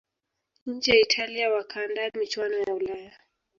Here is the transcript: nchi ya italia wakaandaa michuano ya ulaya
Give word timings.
nchi 0.65 0.91
ya 0.91 0.99
italia 0.99 1.49
wakaandaa 1.53 2.09
michuano 2.19 2.57
ya 2.57 2.73
ulaya 2.73 3.13